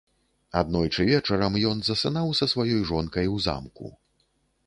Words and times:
Аднойчы 0.61 1.05
вечарам 1.09 1.57
ён 1.73 1.83
засынаў 1.89 2.33
са 2.41 2.45
сваёй 2.55 2.81
жонкай 2.93 3.25
у 3.35 3.39
замку. 3.49 3.93